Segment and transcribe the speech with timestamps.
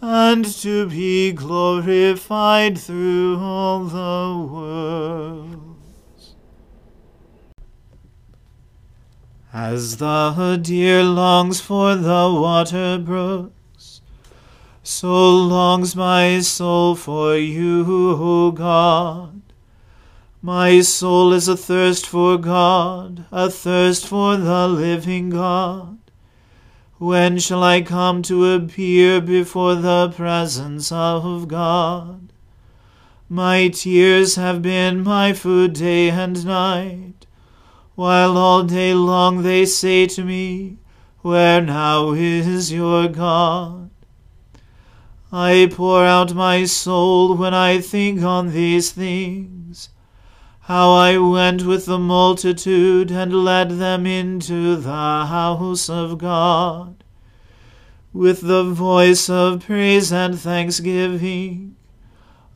[0.00, 6.34] and to be glorified through all the worlds.
[9.52, 14.00] As the deer longs for the water brooks,
[14.82, 19.42] so longs my soul for you, O God.
[20.40, 25.98] My soul is athirst for God, athirst for the living God.
[27.00, 32.30] When shall I come to appear before the presence of God?
[33.26, 37.24] My tears have been my food day and night,
[37.94, 40.76] while all day long they say to me,
[41.22, 43.88] Where now is your God?
[45.32, 49.59] I pour out my soul when I think on these things,
[50.70, 57.02] how I went with the multitude and led them into the house of God,
[58.12, 61.74] with the voice of praise and thanksgiving,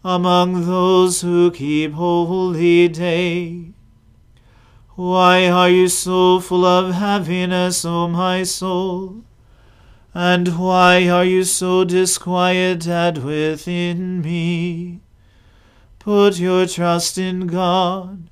[0.05, 3.73] among those who keep holy day.
[4.95, 9.25] Why are you so full of heaviness, O my soul?
[10.15, 15.01] And why are you so disquieted within me?
[16.05, 18.29] Put your trust in God,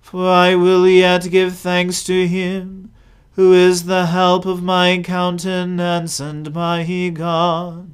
[0.00, 2.92] for I will yet give thanks to him,
[3.32, 7.90] who is the help of my countenance and my God.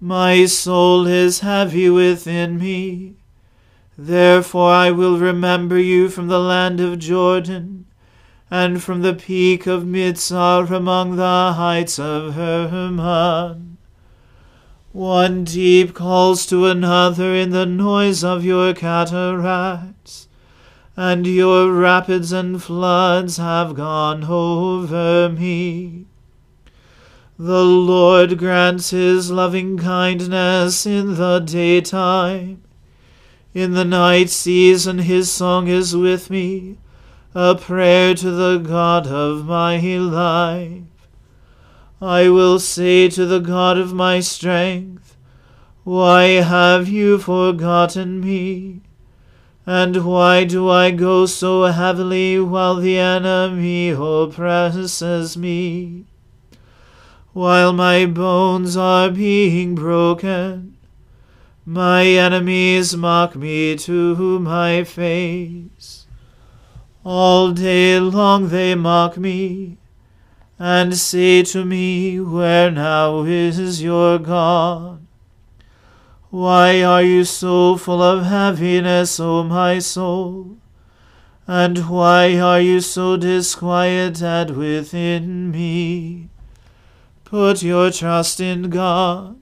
[0.00, 3.14] My soul is heavy within me.
[3.96, 7.86] Therefore I will remember you from the land of Jordan
[8.50, 13.69] and from the peak of Mizar among the heights of Hermon.
[14.92, 20.26] One deep calls to another in the noise of your cataracts,
[20.96, 26.06] and your rapids and floods have gone over me.
[27.38, 32.60] The Lord grants his loving kindness in the daytime.
[33.54, 36.78] In the night season his song is with me,
[37.32, 40.89] a prayer to the God of my life.
[42.02, 45.18] I will say to the God of my strength,
[45.84, 48.80] Why have you forgotten me?
[49.66, 56.06] And why do I go so heavily while the enemy oppresses me?
[57.34, 60.78] While my bones are being broken,
[61.66, 66.06] my enemies mock me to my face.
[67.04, 69.79] All day long they mock me
[70.62, 75.00] and say to me, Where now is your God?
[76.28, 80.58] Why are you so full of heaviness, O my soul?
[81.46, 86.28] And why are you so disquieted within me?
[87.24, 89.40] Put your trust in God,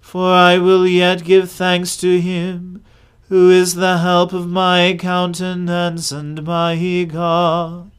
[0.00, 2.84] for I will yet give thanks to him,
[3.30, 7.90] who is the help of my countenance and my God.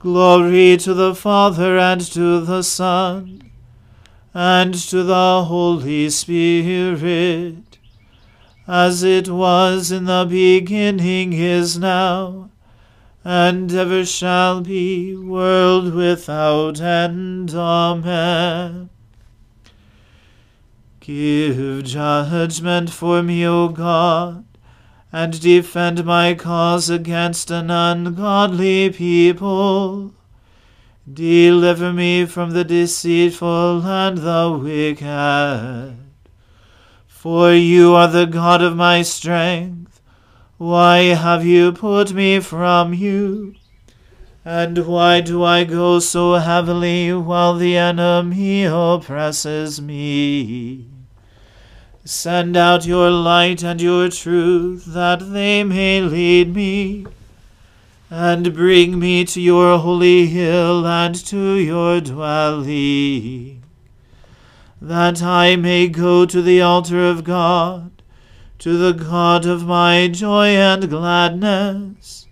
[0.00, 3.42] Glory to the Father and to the Son
[4.32, 7.76] and to the Holy Spirit,
[8.66, 12.48] as it was in the beginning is now,
[13.24, 17.54] and ever shall be, world without end.
[17.54, 18.88] Amen.
[21.00, 24.46] Give judgment for me, O God
[25.12, 30.14] and defend my cause against an ungodly people.
[31.12, 35.96] Deliver me from the deceitful and the wicked.
[37.06, 40.00] For you are the God of my strength.
[40.58, 43.56] Why have you put me from you?
[44.44, 50.99] And why do I go so heavily while the enemy oppresses me?
[52.04, 57.06] Send out your light and your truth, that they may lead me,
[58.08, 63.62] and bring me to your holy hill and to your dwelling,
[64.80, 68.02] that I may go to the altar of God,
[68.60, 72.26] to the God of my joy and gladness.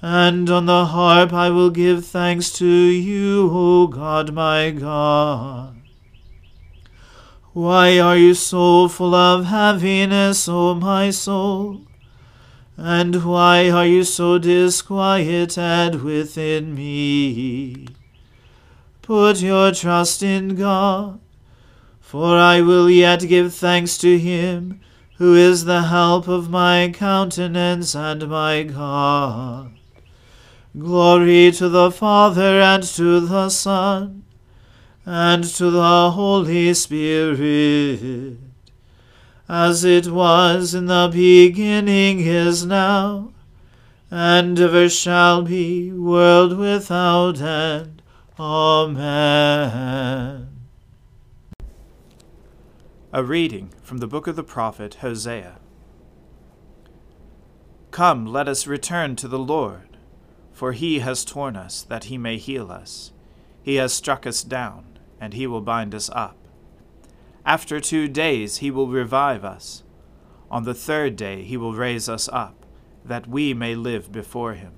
[0.00, 5.81] And on the harp I will give thanks to you, O God my God.
[7.54, 11.82] Why are you so full of heaviness, O my soul?
[12.78, 17.88] And why are you so disquieted within me?
[19.02, 21.20] Put your trust in God,
[22.00, 24.80] for I will yet give thanks to him,
[25.18, 29.72] who is the help of my countenance and my God.
[30.78, 34.24] Glory to the Father and to the Son
[35.04, 38.38] and to the Holy Spirit,
[39.48, 43.32] as it was in the beginning is now,
[44.10, 48.00] and ever shall be, world without end.
[48.38, 48.88] Amen.
[53.12, 55.58] A reading from the book of the prophet Hosea.
[57.90, 59.98] Come, let us return to the Lord,
[60.52, 63.12] for he has torn us that he may heal us.
[63.62, 64.91] He has struck us down
[65.22, 66.36] and he will bind us up.
[67.46, 69.84] After two days he will revive us.
[70.50, 72.66] On the third day he will raise us up,
[73.04, 74.72] that we may live before him.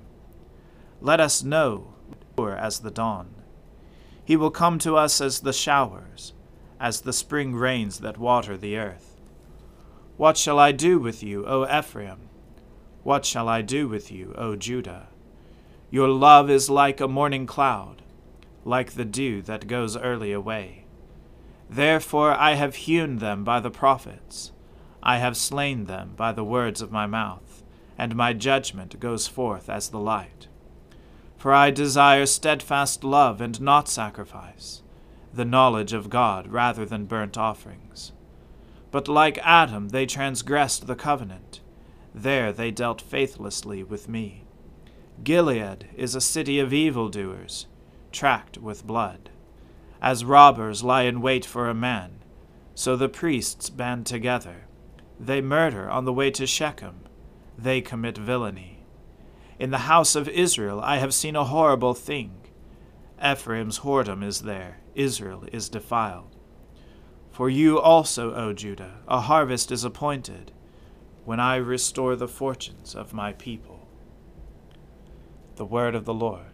[1.01, 1.95] Let us know
[2.39, 3.31] as the dawn.
[4.23, 6.35] He will come to us as the showers,
[6.79, 9.19] as the spring rains that water the earth.
[10.19, 12.29] What shall I do with you, O Ephraim?
[13.03, 15.09] What shall I do with you, O Judah?
[15.91, 18.03] Your love is like a morning cloud
[18.65, 20.85] like the dew that goes early away.
[21.69, 24.53] Therefore I have hewn them by the prophets,
[25.03, 27.63] I have slain them by the words of my mouth,
[27.99, 30.49] and my judgment goes forth as the light.
[31.37, 34.83] For I desire steadfast love and not sacrifice,
[35.33, 38.13] the knowledge of God rather than burnt offerings.
[38.91, 41.61] But like Adam they transgressed the covenant,
[42.15, 44.45] there they dealt faithlessly with me.
[45.23, 47.67] Gilead is a city of evildoers
[48.15, 49.29] tracked with blood.
[50.01, 52.21] As robbers lie in wait for a man,
[52.75, 54.65] so the priests band together.
[55.21, 57.01] They murder on the way to Shechem.
[57.59, 58.85] They commit villainy.
[59.59, 62.41] In the house of Israel I have seen a horrible thing.
[63.25, 66.37] Ephraim's whoredom is there, Israel is defiled.
[67.31, 70.53] For you also, O Judah, a harvest is appointed,
[71.25, 73.89] when I restore the fortunes of my people.
[75.57, 76.54] The word of the Lord.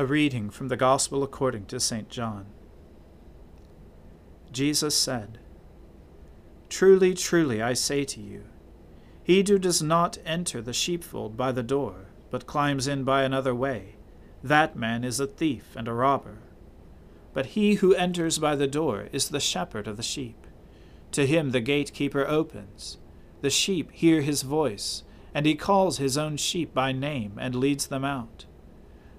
[0.00, 2.08] A reading from the Gospel according to St.
[2.08, 2.46] John.
[4.52, 5.40] Jesus said,
[6.68, 8.44] Truly, truly, I say to you,
[9.24, 13.52] he who does not enter the sheepfold by the door, but climbs in by another
[13.52, 13.96] way,
[14.40, 16.38] that man is a thief and a robber.
[17.32, 20.46] But he who enters by the door is the shepherd of the sheep.
[21.10, 22.98] To him the gatekeeper opens.
[23.40, 25.02] The sheep hear his voice,
[25.34, 28.44] and he calls his own sheep by name and leads them out.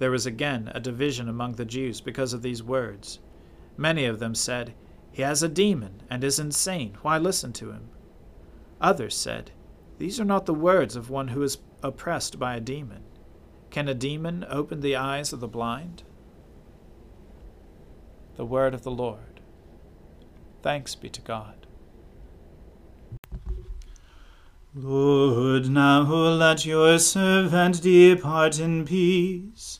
[0.00, 3.18] There was again a division among the Jews because of these words.
[3.76, 4.72] Many of them said,
[5.12, 6.96] He has a demon and is insane.
[7.02, 7.90] Why listen to him?
[8.80, 9.50] Others said,
[9.98, 13.02] These are not the words of one who is oppressed by a demon.
[13.68, 16.02] Can a demon open the eyes of the blind?
[18.36, 19.42] The word of the Lord.
[20.62, 21.66] Thanks be to God.
[24.74, 29.79] Lord, now let your servant depart in peace,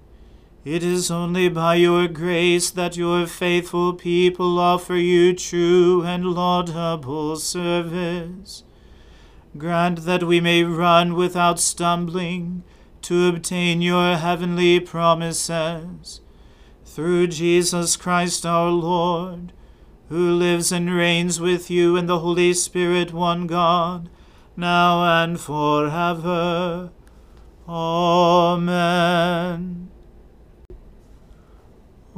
[0.63, 7.35] it is only by your grace that your faithful people offer you true and laudable
[7.35, 8.63] service.
[9.57, 12.63] Grant that we may run without stumbling
[13.01, 16.21] to obtain your heavenly promises.
[16.85, 19.53] Through Jesus Christ our Lord,
[20.09, 24.09] who lives and reigns with you in the Holy Spirit, one God,
[24.55, 26.91] now and forever.
[27.67, 29.11] Amen.